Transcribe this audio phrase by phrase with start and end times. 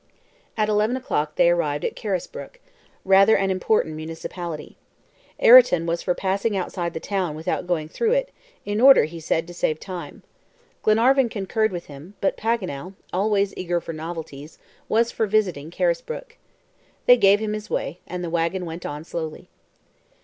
[0.57, 2.59] At eleven o'clock they arrived at Carisbrook,
[3.05, 4.75] rather an important municipality.
[5.39, 8.31] Ayrton was for passing outside the town without going through it,
[8.65, 10.23] in order, he said, to save time.
[10.81, 14.57] Glenarvan concurred with him, but Paganel, always eager for novelties,
[14.89, 16.35] was for visiting Carisbrook.
[17.05, 19.49] They gave him his way, and the wagon went on slowly.